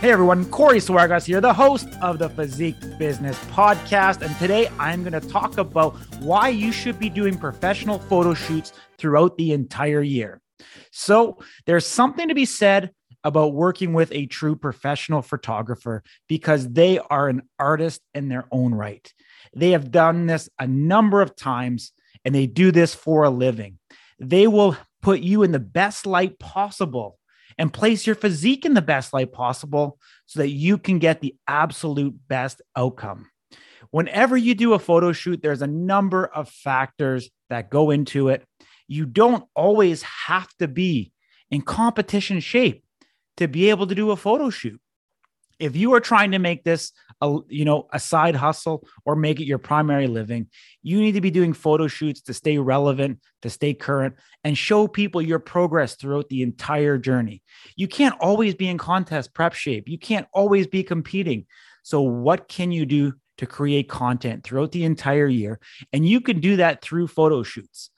Hey 0.00 0.12
everyone, 0.12 0.46
Corey 0.46 0.78
Swargas 0.78 1.26
here, 1.26 1.42
the 1.42 1.52
host 1.52 1.86
of 2.00 2.18
the 2.18 2.30
Physique 2.30 2.80
Business 2.98 3.38
Podcast. 3.50 4.22
And 4.22 4.34
today 4.38 4.70
I'm 4.78 5.02
going 5.04 5.12
to 5.12 5.28
talk 5.28 5.58
about 5.58 5.90
why 6.20 6.48
you 6.48 6.72
should 6.72 6.98
be 6.98 7.10
doing 7.10 7.36
professional 7.36 7.98
photo 7.98 8.32
shoots 8.32 8.72
throughout 8.96 9.36
the 9.36 9.52
entire 9.52 10.00
year. 10.00 10.40
So, 10.90 11.36
there's 11.66 11.86
something 11.86 12.28
to 12.28 12.34
be 12.34 12.46
said 12.46 12.92
about 13.24 13.52
working 13.52 13.92
with 13.92 14.10
a 14.12 14.24
true 14.24 14.56
professional 14.56 15.20
photographer 15.20 16.02
because 16.30 16.66
they 16.66 16.98
are 16.98 17.28
an 17.28 17.42
artist 17.58 18.00
in 18.14 18.30
their 18.30 18.46
own 18.50 18.72
right. 18.72 19.12
They 19.54 19.72
have 19.72 19.90
done 19.90 20.24
this 20.24 20.48
a 20.58 20.66
number 20.66 21.20
of 21.20 21.36
times 21.36 21.92
and 22.24 22.34
they 22.34 22.46
do 22.46 22.72
this 22.72 22.94
for 22.94 23.24
a 23.24 23.30
living. 23.30 23.78
They 24.18 24.46
will 24.46 24.78
put 25.02 25.20
you 25.20 25.42
in 25.42 25.52
the 25.52 25.58
best 25.58 26.06
light 26.06 26.38
possible 26.38 27.18
and 27.60 27.70
place 27.70 28.06
your 28.06 28.16
physique 28.16 28.64
in 28.64 28.72
the 28.72 28.80
best 28.80 29.12
light 29.12 29.32
possible 29.32 29.98
so 30.24 30.40
that 30.40 30.48
you 30.48 30.78
can 30.78 30.98
get 30.98 31.20
the 31.20 31.36
absolute 31.46 32.14
best 32.26 32.62
outcome. 32.74 33.28
Whenever 33.90 34.34
you 34.34 34.54
do 34.54 34.72
a 34.72 34.78
photo 34.78 35.12
shoot, 35.12 35.42
there's 35.42 35.60
a 35.60 35.66
number 35.66 36.24
of 36.24 36.48
factors 36.48 37.28
that 37.50 37.68
go 37.68 37.90
into 37.90 38.28
it. 38.28 38.46
You 38.88 39.04
don't 39.04 39.44
always 39.54 40.02
have 40.02 40.48
to 40.58 40.68
be 40.68 41.12
in 41.50 41.60
competition 41.60 42.40
shape 42.40 42.82
to 43.36 43.46
be 43.46 43.68
able 43.68 43.86
to 43.88 43.94
do 43.94 44.10
a 44.10 44.16
photo 44.16 44.48
shoot 44.48 44.80
if 45.60 45.76
you 45.76 45.94
are 45.94 46.00
trying 46.00 46.32
to 46.32 46.38
make 46.38 46.64
this 46.64 46.92
a 47.20 47.38
you 47.48 47.64
know 47.64 47.86
a 47.92 48.00
side 48.00 48.34
hustle 48.34 48.86
or 49.04 49.14
make 49.14 49.40
it 49.40 49.44
your 49.44 49.58
primary 49.58 50.06
living 50.06 50.48
you 50.82 51.00
need 51.00 51.12
to 51.12 51.20
be 51.20 51.30
doing 51.30 51.52
photo 51.52 51.86
shoots 51.86 52.22
to 52.22 52.34
stay 52.34 52.58
relevant 52.58 53.18
to 53.42 53.50
stay 53.50 53.74
current 53.74 54.14
and 54.44 54.56
show 54.56 54.86
people 54.86 55.20
your 55.20 55.38
progress 55.38 55.94
throughout 55.94 56.28
the 56.28 56.42
entire 56.42 56.98
journey. 56.98 57.42
You 57.76 57.88
can't 57.88 58.18
always 58.20 58.54
be 58.54 58.68
in 58.68 58.78
contest 58.78 59.34
prep 59.34 59.52
shape. 59.52 59.88
You 59.88 59.98
can't 59.98 60.26
always 60.32 60.66
be 60.66 60.82
competing. 60.82 61.46
So 61.82 62.02
what 62.02 62.48
can 62.48 62.72
you 62.72 62.86
do 62.86 63.14
to 63.38 63.46
create 63.46 63.88
content 63.88 64.44
throughout 64.44 64.72
the 64.72 64.84
entire 64.84 65.26
year? 65.26 65.60
And 65.92 66.06
you 66.06 66.20
can 66.20 66.40
do 66.40 66.56
that 66.56 66.82
through 66.82 67.08
photo 67.08 67.42
shoots. 67.42 67.90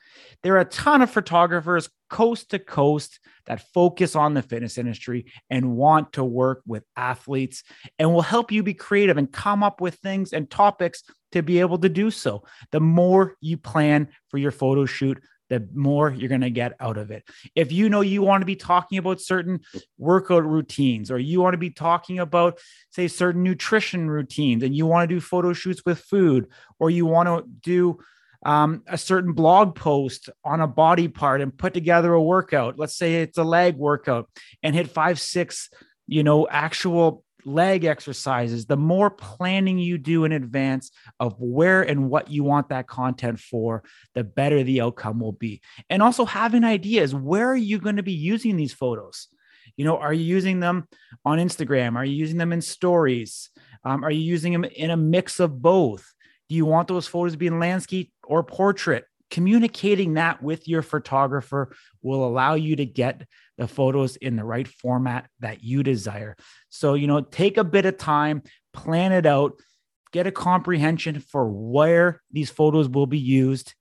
There 0.43 0.55
are 0.55 0.61
a 0.61 0.65
ton 0.67 1.03
of 1.03 1.11
photographers 1.11 1.89
coast 2.13 2.51
to 2.51 2.59
coast 2.59 3.19
that 3.47 3.73
focus 3.73 4.15
on 4.15 4.35
the 4.35 4.43
fitness 4.43 4.77
industry 4.77 5.33
and 5.49 5.75
want 5.75 6.13
to 6.13 6.23
work 6.23 6.61
with 6.67 6.85
athletes 6.95 7.65
and 7.99 8.13
will 8.13 8.21
help 8.21 8.53
you 8.53 8.63
be 8.63 8.75
creative 8.75 9.17
and 9.17 9.33
come 9.33 9.63
up 9.63 9.81
with 9.81 9.95
things 9.95 10.35
and 10.35 10.51
topics 10.51 11.03
to 11.33 11.43
be 11.43 11.59
able 11.59 11.79
to 11.79 11.89
do 11.89 12.11
so. 12.11 12.45
The 12.71 12.81
more 12.81 13.37
you 13.41 13.57
plan 13.57 14.09
for 14.29 14.37
your 14.37 14.51
photo 14.51 14.85
shoot, 14.85 15.23
the 15.49 15.67
more 15.73 16.11
you're 16.11 16.29
going 16.29 16.43
to 16.43 16.51
get 16.51 16.75
out 16.81 16.99
of 16.99 17.11
it. 17.11 17.25
If 17.55 17.73
you 17.73 17.89
know 17.89 18.03
you 18.03 18.21
want 18.21 18.43
to 18.43 18.47
be 18.47 18.57
talking 18.57 18.99
about 18.99 19.23
certain 19.23 19.61
workout 19.97 20.45
routines, 20.45 21.11
or 21.11 21.19
you 21.19 21.41
want 21.41 21.55
to 21.55 21.59
be 21.59 21.71
talking 21.71 22.19
about, 22.19 22.59
say, 22.91 23.09
certain 23.09 23.43
nutrition 23.43 24.11
routines, 24.11 24.63
and 24.63 24.77
you 24.77 24.85
want 24.85 25.09
to 25.09 25.15
do 25.15 25.21
photo 25.21 25.55
shoots 25.55 25.83
with 25.87 25.99
food, 25.99 26.49
or 26.79 26.91
you 26.91 27.07
want 27.07 27.27
to 27.29 27.45
do 27.63 27.99
um, 28.45 28.83
a 28.87 28.99
certain 28.99 29.33
blog 29.33 29.75
post 29.75 30.31
on 30.45 30.61
a 30.61 30.67
body 30.67 31.09
part 31.09 31.41
and 31.41 31.57
put 31.57 31.75
together 31.75 32.13
a 32.13 32.23
workout. 32.23 32.79
Let's 32.79 32.97
say 32.97 33.23
it's 33.23 33.39
a 33.39 33.45
leg 33.45 33.77
workout 33.77 34.29
and 34.63 34.75
hit 34.75 34.91
five, 34.91 35.21
six, 35.21 35.71
you 36.07 36.23
know, 36.23 36.49
actual 36.49 37.25
leg 37.45 37.85
exercises. 37.85 38.67
The 38.67 38.77
more 38.77 39.11
planning 39.11 39.79
you 39.79 39.99
do 39.99 40.25
in 40.25 40.33
advance 40.33 40.91
of 41.21 41.35
where 41.39 41.83
and 41.83 42.11
what 42.11 42.31
you 42.31 42.45
want 42.45 42.69
that 42.69 42.87
content 42.87 43.41
for, 43.41 43.83
the 44.15 44.25
better 44.25 44.63
the 44.63 44.81
outcome 44.81 45.21
will 45.21 45.33
be. 45.33 45.61
And 45.91 46.03
also 46.03 46.25
having 46.25 46.65
ideas 46.65 47.15
where 47.15 47.49
are 47.49 47.57
you 47.57 47.79
going 47.79 47.97
to 47.97 48.03
be 48.03 48.13
using 48.13 48.57
these 48.57 48.73
photos? 48.73 49.29
You 49.77 49.85
know, 49.85 49.97
are 49.97 50.13
you 50.13 50.25
using 50.25 50.61
them 50.61 50.87
on 51.25 51.39
Instagram? 51.39 51.97
Are 51.97 52.05
you 52.05 52.15
using 52.15 52.37
them 52.37 52.53
in 52.53 52.61
stories? 52.61 53.51
Um, 53.85 54.05
are 54.05 54.11
you 54.11 54.21
using 54.21 54.53
them 54.53 54.65
in 54.65 54.91
a 54.91 54.97
mix 54.97 55.41
of 55.41 55.63
both? 55.63 56.13
Do 56.49 56.55
you 56.55 56.67
want 56.67 56.89
those 56.89 57.07
photos 57.07 57.33
to 57.33 57.39
be 57.39 57.47
in 57.47 57.59
landscape 57.59 58.13
or 58.25 58.43
portrait? 58.43 59.05
Communicating 59.31 60.15
that 60.15 60.43
with 60.43 60.69
your 60.69 60.83
photographer 60.83 61.75
will 62.03 62.27
allow 62.27 62.55
you 62.55 62.77
to 62.77 62.85
get 62.85 63.27
the 63.57 63.67
photos 63.67 64.17
in 64.17 64.37
the 64.37 64.45
right 64.45 64.69
format 64.69 65.29
that 65.41 65.65
you 65.65 65.83
desire. 65.83 66.37
So, 66.69 66.95
you 66.95 67.07
know, 67.07 67.23
take 67.23 67.57
a 67.57 67.65
bit 67.65 67.87
of 67.87 67.97
time, 67.97 68.43
plan 68.75 69.13
it 69.13 69.25
out, 69.25 69.55
get 70.13 70.27
a 70.27 70.33
comprehension 70.33 71.21
for 71.21 71.49
where 71.49 72.21
these 72.31 72.51
photos 72.51 72.89
will 72.89 73.07
be 73.07 73.19
used 73.19 73.75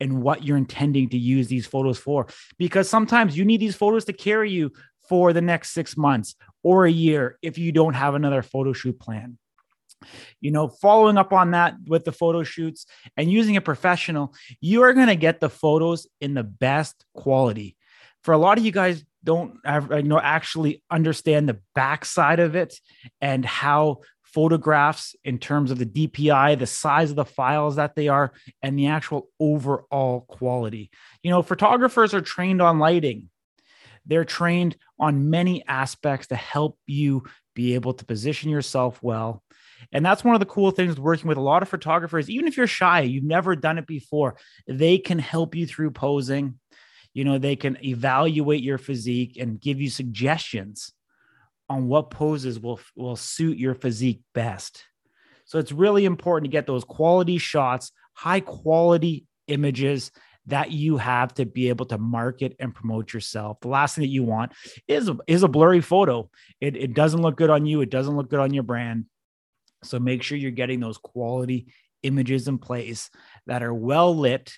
and 0.00 0.22
what 0.22 0.44
you're 0.44 0.56
intending 0.56 1.08
to 1.08 1.18
use 1.18 1.48
these 1.48 1.66
photos 1.66 1.98
for. 1.98 2.26
Because 2.58 2.88
sometimes 2.88 3.36
you 3.36 3.44
need 3.44 3.60
these 3.60 3.76
photos 3.76 4.04
to 4.04 4.12
carry 4.12 4.50
you 4.50 4.72
for 5.08 5.32
the 5.32 5.40
next 5.40 5.70
six 5.70 5.96
months 5.96 6.36
or 6.62 6.84
a 6.84 6.90
year 6.90 7.38
if 7.42 7.56
you 7.56 7.72
don't 7.72 7.94
have 7.94 8.14
another 8.14 8.42
photo 8.42 8.72
shoot 8.72 9.00
plan 9.00 9.38
you 10.40 10.50
know, 10.50 10.68
following 10.68 11.18
up 11.18 11.32
on 11.32 11.52
that 11.52 11.74
with 11.86 12.04
the 12.04 12.12
photo 12.12 12.42
shoots 12.42 12.86
and 13.16 13.30
using 13.30 13.56
a 13.56 13.60
professional, 13.60 14.34
you 14.60 14.82
are 14.82 14.92
going 14.92 15.08
to 15.08 15.16
get 15.16 15.40
the 15.40 15.50
photos 15.50 16.06
in 16.20 16.34
the 16.34 16.44
best 16.44 17.04
quality. 17.14 17.76
For 18.22 18.32
a 18.32 18.38
lot 18.38 18.58
of 18.58 18.64
you 18.64 18.72
guys, 18.72 19.04
don't 19.24 19.58
you 19.66 20.02
know 20.02 20.20
actually 20.20 20.82
understand 20.90 21.48
the 21.48 21.60
backside 21.74 22.40
of 22.40 22.54
it 22.54 22.78
and 23.20 23.44
how 23.44 24.00
photographs 24.22 25.16
in 25.24 25.38
terms 25.38 25.70
of 25.70 25.78
the 25.78 25.86
DPI, 25.86 26.58
the 26.58 26.66
size 26.66 27.10
of 27.10 27.16
the 27.16 27.24
files 27.24 27.76
that 27.76 27.94
they 27.96 28.08
are, 28.08 28.32
and 28.62 28.78
the 28.78 28.88
actual 28.88 29.28
overall 29.40 30.20
quality. 30.28 30.90
You 31.22 31.30
know, 31.30 31.42
photographers 31.42 32.14
are 32.14 32.20
trained 32.20 32.60
on 32.60 32.78
lighting. 32.78 33.30
They're 34.06 34.24
trained 34.24 34.76
on 34.98 35.30
many 35.30 35.66
aspects 35.66 36.28
to 36.28 36.36
help 36.36 36.78
you 36.86 37.24
be 37.54 37.74
able 37.74 37.94
to 37.94 38.04
position 38.04 38.50
yourself 38.50 39.02
well 39.02 39.42
and 39.92 40.04
that's 40.04 40.24
one 40.24 40.34
of 40.34 40.40
the 40.40 40.46
cool 40.46 40.70
things 40.70 40.98
working 40.98 41.28
with 41.28 41.38
a 41.38 41.42
lot 41.42 41.62
of 41.62 41.68
photographers. 41.68 42.28
Even 42.28 42.46
if 42.46 42.56
you're 42.56 42.66
shy, 42.66 43.00
you've 43.00 43.24
never 43.24 43.56
done 43.56 43.78
it 43.78 43.86
before, 43.86 44.36
they 44.66 44.98
can 44.98 45.18
help 45.18 45.54
you 45.54 45.66
through 45.66 45.90
posing. 45.92 46.58
You 47.14 47.24
know, 47.24 47.38
they 47.38 47.56
can 47.56 47.82
evaluate 47.84 48.62
your 48.62 48.78
physique 48.78 49.36
and 49.38 49.60
give 49.60 49.80
you 49.80 49.90
suggestions 49.90 50.92
on 51.68 51.88
what 51.88 52.10
poses 52.10 52.60
will, 52.60 52.80
will 52.96 53.16
suit 53.16 53.58
your 53.58 53.74
physique 53.74 54.20
best. 54.34 54.84
So 55.44 55.58
it's 55.58 55.72
really 55.72 56.04
important 56.04 56.44
to 56.44 56.56
get 56.56 56.66
those 56.66 56.84
quality 56.84 57.38
shots, 57.38 57.92
high 58.12 58.40
quality 58.40 59.26
images 59.46 60.10
that 60.46 60.70
you 60.70 60.96
have 60.96 61.34
to 61.34 61.44
be 61.44 61.68
able 61.68 61.86
to 61.86 61.98
market 61.98 62.56
and 62.58 62.74
promote 62.74 63.12
yourself. 63.12 63.58
The 63.60 63.68
last 63.68 63.94
thing 63.94 64.02
that 64.02 64.08
you 64.08 64.24
want 64.24 64.52
is, 64.86 65.10
is 65.26 65.42
a 65.42 65.48
blurry 65.48 65.80
photo. 65.80 66.30
It, 66.60 66.76
it 66.76 66.94
doesn't 66.94 67.20
look 67.20 67.36
good 67.36 67.50
on 67.50 67.66
you. 67.66 67.80
It 67.82 67.90
doesn't 67.90 68.16
look 68.16 68.30
good 68.30 68.40
on 68.40 68.54
your 68.54 68.62
brand. 68.62 69.06
So 69.82 69.98
make 69.98 70.22
sure 70.22 70.38
you're 70.38 70.50
getting 70.50 70.80
those 70.80 70.98
quality 70.98 71.66
images 72.02 72.48
in 72.48 72.58
place 72.58 73.10
that 73.46 73.62
are 73.62 73.74
well 73.74 74.16
lit. 74.16 74.52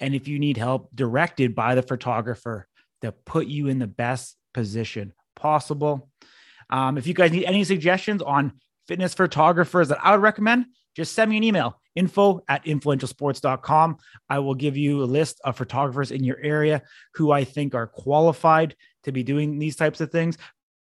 And 0.00 0.14
if 0.14 0.28
you 0.28 0.38
need 0.38 0.56
help, 0.56 0.90
directed 0.94 1.54
by 1.54 1.74
the 1.74 1.82
photographer 1.82 2.68
to 3.02 3.12
put 3.12 3.46
you 3.46 3.68
in 3.68 3.78
the 3.78 3.86
best 3.86 4.36
position 4.54 5.12
possible. 5.36 6.10
Um, 6.70 6.98
if 6.98 7.06
you 7.06 7.14
guys 7.14 7.32
need 7.32 7.44
any 7.44 7.64
suggestions 7.64 8.22
on 8.22 8.52
fitness 8.86 9.14
photographers 9.14 9.88
that 9.88 9.98
I 10.02 10.12
would 10.12 10.22
recommend, 10.22 10.66
just 10.96 11.14
send 11.14 11.30
me 11.30 11.36
an 11.36 11.44
email 11.44 11.80
info 11.94 12.40
at 12.48 12.64
influentialsports.com. 12.64 13.98
I 14.28 14.38
will 14.38 14.54
give 14.54 14.76
you 14.76 15.02
a 15.02 15.04
list 15.04 15.40
of 15.44 15.56
photographers 15.56 16.10
in 16.10 16.22
your 16.22 16.38
area 16.40 16.82
who 17.14 17.32
I 17.32 17.44
think 17.44 17.74
are 17.74 17.86
qualified 17.86 18.76
to 19.04 19.12
be 19.12 19.22
doing 19.22 19.58
these 19.58 19.76
types 19.76 20.00
of 20.00 20.10
things. 20.10 20.38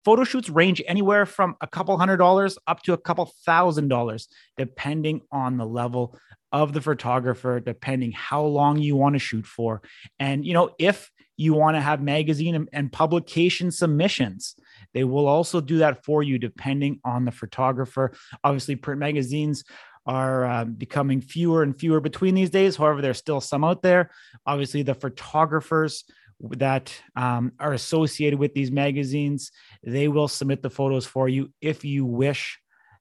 Photo 0.05 0.25
shoots 0.25 0.49
range 0.49 0.83
anywhere 0.87 1.27
from 1.27 1.57
a 1.61 1.67
couple 1.67 1.97
hundred 1.99 2.19
dollars 2.19 2.57
up 2.67 2.83
to 2.83 2.93
a 2.93 2.99
couple 2.99 3.31
thousand 3.45 3.89
dollars, 3.89 4.29
depending 4.57 5.21
on 5.31 5.57
the 5.57 5.67
level 5.67 6.19
of 6.53 6.73
the 6.73 6.81
photographer, 6.81 7.61
depending 7.61 8.13
how 8.13 8.43
long 8.43 8.79
you 8.79 8.97
want 8.97 9.15
to 9.15 9.19
shoot 9.19 9.47
for. 9.47 9.83
And, 10.19 10.47
you 10.47 10.55
know, 10.55 10.71
if 10.79 11.11
you 11.37 11.55
want 11.55 11.77
to 11.77 11.81
have 11.81 12.03
magazine 12.03 12.69
and, 12.73 12.93
publication 12.93 13.71
submissions, 13.71 14.57
they 14.95 15.05
will 15.05 15.29
also 15.29 15.61
do 15.61 15.79
that 15.79 16.05
for 16.05 16.23
you, 16.23 16.39
depending 16.39 17.01
on 17.05 17.25
the 17.25 17.31
photographer. 17.31 18.13
Obviously, 18.43 18.77
print 18.77 18.99
magazines 18.99 19.65
are 20.07 20.47
uh, 20.47 20.65
becoming 20.65 21.21
fewer 21.21 21.63
and 21.63 21.79
fewer 21.79 22.01
between 22.01 22.35
these 22.35 22.51
days. 22.51 22.77
However, 22.77 23.03
there's 23.03 23.19
still 23.19 23.41
some 23.41 23.63
out 23.63 23.83
there. 23.83 24.11
Obviously, 24.47 24.83
the 24.83 24.95
photographers 24.95 26.05
that 26.41 26.95
um, 27.17 27.53
are 27.59 27.73
associated 27.73 28.39
with 28.39 28.55
these 28.55 28.71
magazines. 28.71 29.51
They 29.83 30.09
will 30.09 30.29
submit 30.29 30.63
the 30.63 30.71
photos 30.71 31.07
for 31.07 31.29
you 31.29 31.53
if 31.61 31.85
you 31.85 32.05
wish 32.05 32.59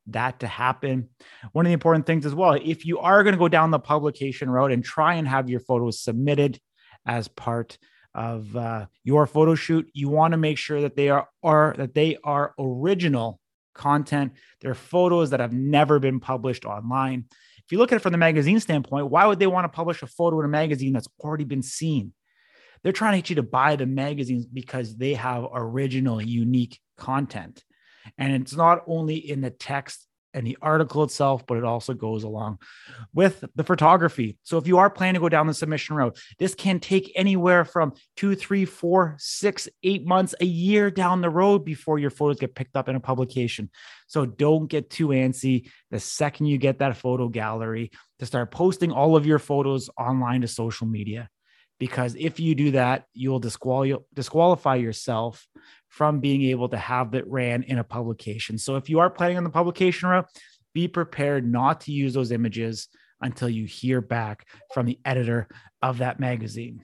that 0.08 0.40
to 0.40 0.48
happen. 0.48 1.10
One 1.52 1.66
of 1.66 1.70
the 1.70 1.74
important 1.74 2.06
things 2.06 2.26
as 2.26 2.34
well, 2.34 2.54
if 2.54 2.86
you 2.86 3.00
are 3.00 3.24
going 3.24 3.34
to 3.34 3.40
go 3.40 3.50
down 3.50 3.72
the 3.72 3.80
publication 3.80 4.50
route 4.50 4.72
and 4.72 4.84
try 4.84 5.16
and 5.16 5.28
have 5.28 5.50
your 5.50 5.60
photos 5.60 6.00
submitted 6.00 6.60
as 7.06 7.28
part 7.28 7.78
of 8.16 8.56
uh, 8.56 8.88
your 9.04 9.28
photo 9.28 9.54
shoot, 9.54 9.88
you 9.94 10.10
want 10.10 10.32
to 10.32 10.38
make 10.38 10.58
sure 10.58 10.82
that 10.82 10.96
they 10.96 11.10
are, 11.10 11.28
are 11.44 11.76
that 11.78 11.94
they 11.94 12.18
are 12.24 12.54
original 12.58 13.40
content. 13.76 14.34
They're 14.62 14.74
photos 14.74 15.30
that 15.30 15.40
have 15.40 15.54
never 15.54 16.00
been 16.00 16.20
published 16.20 16.66
online. 16.66 17.26
If 17.30 17.72
you 17.72 17.78
look 17.78 17.92
at 17.92 17.98
it 17.98 18.02
from 18.02 18.14
the 18.14 18.18
magazine 18.18 18.60
standpoint, 18.60 19.10
why 19.10 19.26
would 19.26 19.40
they 19.40 19.48
want 19.48 19.66
to 19.66 19.76
publish 19.76 20.02
a 20.02 20.08
photo 20.08 20.40
in 20.40 20.46
a 20.46 20.50
magazine 20.50 20.94
that's 20.94 21.08
already 21.20 21.44
been 21.44 21.62
seen? 21.62 22.14
They're 22.84 22.92
trying 22.92 23.14
to 23.14 23.18
get 23.20 23.30
you 23.30 23.36
to 23.38 23.44
buy 23.44 23.76
the 23.76 23.86
magazines 23.86 24.46
because 24.46 24.96
they 24.96 25.14
have 25.16 25.46
original, 25.54 26.22
unique 26.22 26.80
content. 26.98 27.64
And 28.18 28.42
it's 28.42 28.56
not 28.56 28.84
only 28.88 29.18
in 29.18 29.42
the 29.42 29.50
text 29.50 30.08
and 30.34 30.46
the 30.46 30.58
article 30.62 31.04
itself, 31.04 31.48
but 31.48 31.58
it 31.58 31.64
also 31.64 31.94
goes 31.94 32.24
along 32.24 32.60
with 33.12 33.44
the 33.56 33.64
photography. 33.64 34.38
So 34.44 34.58
if 34.58 34.68
you 34.68 34.78
are 34.78 34.90
planning 34.90 35.16
to 35.16 35.20
go 35.20 35.30
down 35.30 35.48
the 35.48 35.54
submission 35.54 35.96
road, 35.96 36.16
this 36.38 36.54
can 36.54 36.80
take 36.80 37.12
anywhere 37.16 37.66
from 37.66 37.94
two, 38.16 38.36
three, 38.36 38.66
four, 38.66 39.16
six, 39.18 39.68
eight 39.84 40.06
months, 40.06 40.36
a 40.40 40.46
year 40.46 40.92
down 40.92 41.22
the 41.22 41.30
road 41.30 41.66
before 41.66 41.98
your 41.98 42.12
photos 42.12 42.40
get 42.40 42.56
picked 42.56 42.76
up 42.76 42.88
in 42.88 42.96
a 42.96 43.00
publication. 43.00 43.72
So 44.06 44.26
don't 44.26 44.68
get 44.68 44.92
too 44.92 45.08
antsy. 45.08 45.72
The 45.90 46.00
second 46.00 46.46
you 46.48 46.58
get 46.60 46.80
that 46.80 46.98
photo 46.98 47.30
gallery, 47.30 47.92
to 48.20 48.26
start 48.26 48.52
posting 48.52 48.92
all 48.92 49.16
of 49.16 49.26
your 49.26 49.40
photos 49.40 49.90
online 49.98 50.42
to 50.42 50.48
social 50.48 50.88
media. 50.88 51.30
Because 51.80 52.16
if 52.16 52.40
you 52.40 52.56
do 52.56 52.72
that, 52.72 53.06
you'll 53.14 53.40
disqual- 53.40 54.06
disqualify 54.14 54.76
yourself 54.76 55.48
from 55.90 56.20
being 56.20 56.44
able 56.44 56.70
to 56.70 56.78
have 56.78 57.12
that 57.12 57.28
ran 57.28 57.64
in 57.64 57.78
a 57.78 57.84
publication. 57.84 58.58
So 58.58 58.76
if 58.76 58.90
you 58.90 59.00
are 59.00 59.10
planning 59.10 59.38
on 59.38 59.44
the 59.44 59.50
publication 59.50 60.10
route, 60.10 60.28
be 60.74 60.88
prepared 60.88 61.50
not 61.50 61.82
to 61.82 61.92
use 61.92 62.14
those 62.14 62.32
images 62.32 62.88
until 63.22 63.50
you 63.50 63.66
hear 63.66 64.02
back 64.02 64.48
from 64.74 64.86
the 64.86 65.00
editor 65.06 65.48
of 65.82 66.00
that 66.00 66.20
magazine. 66.20 66.84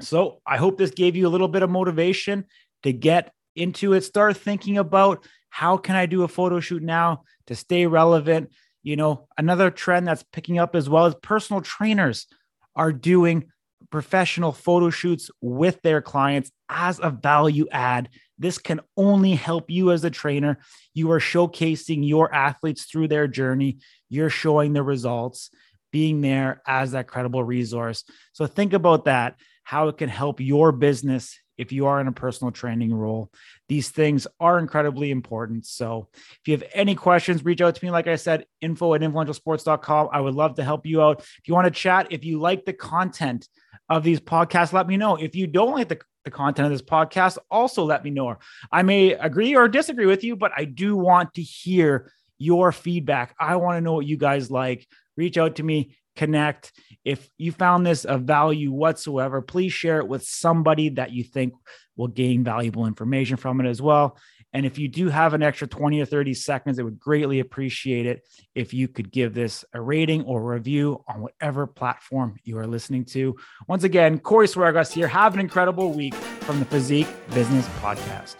So 0.00 0.40
I 0.46 0.56
hope 0.56 0.78
this 0.78 0.90
gave 0.90 1.16
you 1.16 1.26
a 1.26 1.30
little 1.30 1.48
bit 1.48 1.62
of 1.62 1.70
motivation 1.70 2.44
to 2.82 2.92
get 2.92 3.32
into 3.54 3.92
it. 3.92 4.02
Start 4.02 4.36
thinking 4.36 4.78
about 4.78 5.26
how 5.50 5.76
can 5.76 5.96
I 5.96 6.06
do 6.06 6.22
a 6.22 6.28
photo 6.28 6.60
shoot 6.60 6.82
now 6.82 7.22
to 7.46 7.54
stay 7.54 7.86
relevant. 7.86 8.50
You 8.82 8.96
know, 8.96 9.28
another 9.36 9.70
trend 9.70 10.06
that's 10.06 10.24
picking 10.32 10.58
up 10.58 10.74
as 10.74 10.88
well 10.88 11.06
as 11.06 11.14
personal 11.16 11.60
trainers 11.60 12.26
are 12.74 12.92
doing 12.92 13.50
professional 13.90 14.52
photo 14.52 14.90
shoots 14.90 15.30
with 15.40 15.80
their 15.82 16.00
clients 16.02 16.50
as 16.68 17.00
a 17.02 17.10
value 17.10 17.66
add. 17.72 18.08
This 18.38 18.58
can 18.58 18.80
only 18.96 19.34
help 19.34 19.70
you 19.70 19.90
as 19.90 20.04
a 20.04 20.10
trainer. 20.10 20.58
You 20.94 21.10
are 21.12 21.20
showcasing 21.20 22.06
your 22.06 22.32
athletes 22.34 22.84
through 22.84 23.08
their 23.08 23.26
journey, 23.26 23.78
you're 24.08 24.30
showing 24.30 24.72
the 24.72 24.82
results, 24.82 25.50
being 25.92 26.20
there 26.20 26.62
as 26.66 26.92
that 26.92 27.08
credible 27.08 27.42
resource. 27.42 28.04
So 28.32 28.46
think 28.46 28.72
about 28.72 29.06
that, 29.06 29.36
how 29.64 29.88
it 29.88 29.98
can 29.98 30.08
help 30.08 30.40
your 30.40 30.72
business 30.72 31.38
if 31.60 31.72
you 31.72 31.86
are 31.86 32.00
in 32.00 32.08
a 32.08 32.12
personal 32.12 32.50
training 32.50 32.94
role. 32.94 33.30
These 33.68 33.90
things 33.90 34.26
are 34.40 34.58
incredibly 34.58 35.10
important. 35.10 35.66
So 35.66 36.08
if 36.14 36.40
you 36.46 36.54
have 36.54 36.64
any 36.72 36.94
questions, 36.94 37.44
reach 37.44 37.60
out 37.60 37.74
to 37.74 37.84
me. 37.84 37.90
Like 37.90 38.06
I 38.06 38.16
said, 38.16 38.46
info 38.62 38.94
at 38.94 39.02
influentialsports.com. 39.02 40.08
I 40.10 40.20
would 40.20 40.34
love 40.34 40.54
to 40.54 40.64
help 40.64 40.86
you 40.86 41.02
out. 41.02 41.20
If 41.20 41.42
you 41.46 41.52
want 41.52 41.66
to 41.66 41.70
chat, 41.70 42.06
if 42.10 42.24
you 42.24 42.40
like 42.40 42.64
the 42.64 42.72
content, 42.72 43.46
of 43.90 44.04
these 44.04 44.20
podcasts, 44.20 44.72
let 44.72 44.86
me 44.86 44.96
know. 44.96 45.16
If 45.16 45.34
you 45.34 45.48
don't 45.48 45.72
like 45.72 45.88
the, 45.88 45.98
the 46.24 46.30
content 46.30 46.66
of 46.66 46.72
this 46.72 46.80
podcast, 46.80 47.36
also 47.50 47.84
let 47.84 48.04
me 48.04 48.10
know. 48.10 48.36
I 48.70 48.82
may 48.82 49.12
agree 49.12 49.56
or 49.56 49.68
disagree 49.68 50.06
with 50.06 50.22
you, 50.22 50.36
but 50.36 50.52
I 50.56 50.64
do 50.64 50.96
want 50.96 51.34
to 51.34 51.42
hear 51.42 52.12
your 52.38 52.70
feedback. 52.72 53.34
I 53.38 53.56
want 53.56 53.76
to 53.76 53.80
know 53.80 53.94
what 53.94 54.06
you 54.06 54.16
guys 54.16 54.50
like. 54.50 54.86
Reach 55.16 55.36
out 55.36 55.56
to 55.56 55.62
me, 55.64 55.96
connect. 56.16 56.72
If 57.04 57.28
you 57.36 57.50
found 57.50 57.84
this 57.84 58.04
of 58.04 58.22
value 58.22 58.70
whatsoever, 58.70 59.42
please 59.42 59.72
share 59.72 59.98
it 59.98 60.08
with 60.08 60.22
somebody 60.22 60.90
that 60.90 61.10
you 61.10 61.24
think 61.24 61.54
will 61.96 62.08
gain 62.08 62.44
valuable 62.44 62.86
information 62.86 63.36
from 63.36 63.60
it 63.60 63.68
as 63.68 63.82
well. 63.82 64.16
And 64.52 64.66
if 64.66 64.78
you 64.78 64.88
do 64.88 65.08
have 65.08 65.34
an 65.34 65.42
extra 65.42 65.66
20 65.66 66.00
or 66.00 66.04
30 66.04 66.34
seconds, 66.34 66.78
I 66.78 66.82
would 66.82 66.98
greatly 66.98 67.40
appreciate 67.40 68.06
it 68.06 68.26
if 68.54 68.74
you 68.74 68.88
could 68.88 69.12
give 69.12 69.34
this 69.34 69.64
a 69.72 69.80
rating 69.80 70.24
or 70.24 70.42
review 70.42 71.04
on 71.08 71.20
whatever 71.20 71.66
platform 71.66 72.36
you 72.44 72.58
are 72.58 72.66
listening 72.66 73.04
to. 73.06 73.36
Once 73.68 73.84
again, 73.84 74.18
Corey 74.18 74.46
Swergas 74.46 74.92
here. 74.92 75.08
Have 75.08 75.34
an 75.34 75.40
incredible 75.40 75.92
week 75.92 76.14
from 76.14 76.58
the 76.58 76.64
Physique 76.64 77.08
Business 77.32 77.66
Podcast. 77.80 78.36